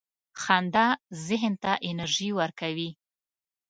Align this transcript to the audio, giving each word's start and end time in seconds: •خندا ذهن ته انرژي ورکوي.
•خندا 0.41 0.87
ذهن 1.27 1.53
ته 1.63 1.71
انرژي 1.89 2.29
ورکوي. 2.39 2.89